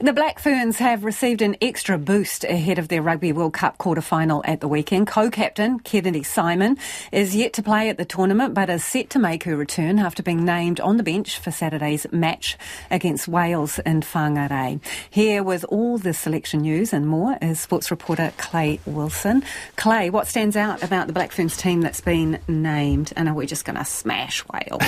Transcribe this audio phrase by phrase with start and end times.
[0.00, 4.00] The Black Ferns have received an extra boost ahead of their Rugby World Cup quarter
[4.00, 5.08] final at the weekend.
[5.08, 6.78] Co captain Kennedy Simon
[7.10, 10.22] is yet to play at the tournament but is set to make her return after
[10.22, 12.56] being named on the bench for Saturday's match
[12.90, 14.80] against Wales in Whangarei.
[15.10, 19.42] Here with all the selection news and more is sports reporter Clay Wilson.
[19.76, 23.12] Clay, what stands out about the Black Ferns team that's been named?
[23.16, 24.82] And are we just going to smash Wales?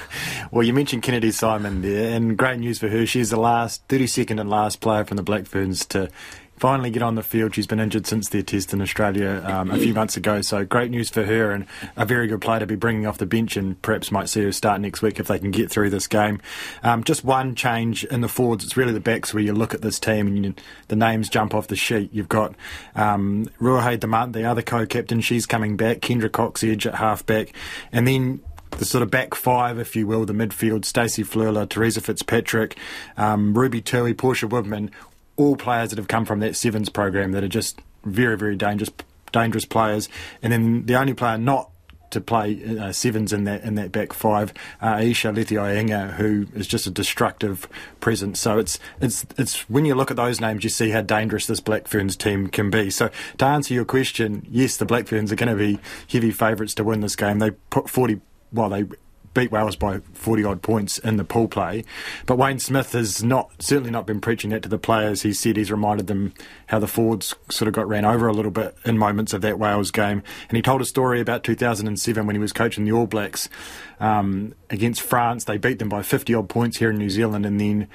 [0.50, 3.04] well, you mentioned Kennedy Simon there, and great news for her.
[3.04, 6.08] She's the last 32nd and last player from the Black Ferns to
[6.58, 7.54] finally get on the field.
[7.54, 10.90] She's been injured since their test in Australia um, a few months ago, so great
[10.90, 13.80] news for her and a very good player to be bringing off the bench and
[13.82, 16.40] perhaps might see her start next week if they can get through this game.
[16.82, 19.82] Um, just one change in the forwards, it's really the backs where you look at
[19.82, 20.54] this team and you,
[20.88, 22.10] the names jump off the sheet.
[22.12, 22.54] You've got
[22.94, 27.52] um, Ruahei Demant, the other co-captain, she's coming back, Kendra Cocksedge at half-back,
[27.92, 28.40] and then
[28.76, 32.76] the sort of back five, if you will, the midfield, Stacey Fluhler, Theresa Fitzpatrick,
[33.16, 34.90] um, Ruby Tui, Portia Woodman,
[35.36, 38.90] all players that have come from that sevens program that are just very, very dangerous
[39.32, 40.08] dangerous players.
[40.42, 41.70] And then the only player not
[42.08, 46.66] to play uh, sevens in that in that back five, uh, Ayesha Leti-I'iga, who is
[46.66, 47.68] just a destructive
[48.00, 48.40] presence.
[48.40, 51.60] So it's it's it's when you look at those names, you see how dangerous this
[51.60, 52.90] Black Ferns team can be.
[52.90, 56.74] So to answer your question, yes, the Black Ferns are going to be heavy favourites
[56.74, 57.40] to win this game.
[57.40, 58.20] They put forty
[58.52, 58.84] well, they
[59.36, 61.84] beat Wales by 40 odd points in the pool play.
[62.24, 65.22] But Wayne Smith has not certainly not been preaching that to the players.
[65.22, 66.32] He said he's reminded them
[66.68, 69.58] how the forwards sort of got ran over a little bit in moments of that
[69.58, 70.22] Wales game.
[70.48, 73.50] And he told a story about 2007 when he was coaching the All Blacks
[74.00, 75.44] um, against France.
[75.44, 77.88] They beat them by 50 odd points here in New Zealand and then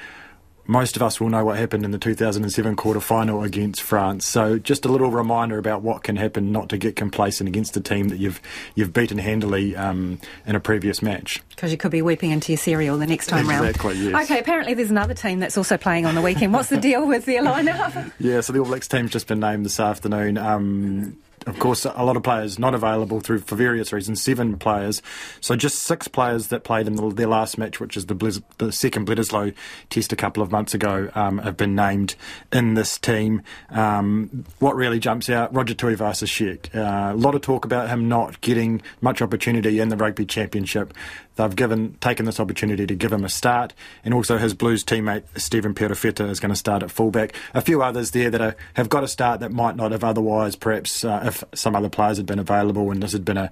[0.72, 4.26] most of us will know what happened in the 2007 quarter final against France.
[4.26, 7.82] So just a little reminder about what can happen, not to get complacent against a
[7.82, 8.40] team that you've
[8.74, 11.44] you've beaten handily um, in a previous match.
[11.50, 14.12] Because you could be weeping into your cereal the next time exactly, round.
[14.12, 14.24] Yes.
[14.24, 16.54] Okay, apparently there's another team that's also playing on the weekend.
[16.54, 18.14] What's the deal with their lineup?
[18.18, 20.38] yeah, so the All Blacks team's just been named this afternoon.
[20.38, 24.22] Um, of course, a lot of players not available through for various reasons.
[24.22, 25.02] Seven players,
[25.40, 28.42] so just six players that played in the, their last match, which is the, Blizz,
[28.58, 29.54] the second Bledisloe
[29.90, 32.16] test a couple of months ago, um, have been named
[32.52, 33.42] in this team.
[33.70, 36.76] Um, what really jumps out, Roger Tuivasa-Sheck.
[36.76, 40.94] Uh, a lot of talk about him not getting much opportunity in the Rugby Championship.
[41.38, 43.74] They've given taken this opportunity to give him a start,
[44.04, 47.34] and also his Blues teammate Stephen Perofeta is going to start at fullback.
[47.54, 50.56] A few others there that are, have got a start that might not have otherwise,
[50.56, 53.50] perhaps uh, if some other players had been available, and this had been a,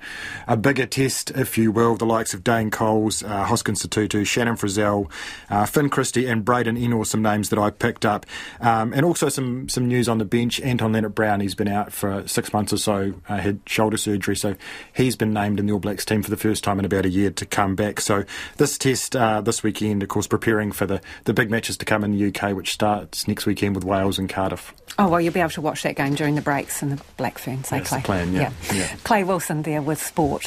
[0.47, 1.95] a bigger test, if you will.
[1.95, 5.09] The likes of Dane Coles, uh, Hoskin Sotutu, Shannon Frizzell,
[5.49, 8.25] uh, Finn Christie, and Braden Ennor, some names that I picked up,
[8.59, 10.59] um, and also some some news on the bench.
[10.61, 14.55] Anton Lienert-Brown, he's been out for six months or so, uh, had shoulder surgery, so
[14.93, 17.09] he's been named in the All Blacks team for the first time in about a
[17.09, 18.01] year to come back.
[18.01, 18.25] So
[18.57, 22.03] this test uh, this weekend, of course, preparing for the, the big matches to come
[22.03, 24.73] in the UK, which starts next weekend with Wales and Cardiff.
[24.97, 27.37] Oh, well, you'll be able to watch that game during the breaks in the Black
[27.37, 27.99] Ferns, eh, Clay?
[27.99, 28.51] The plan, yeah.
[28.71, 28.73] yeah.
[28.73, 28.95] yeah.
[29.03, 30.37] Clay Wilson there with sport.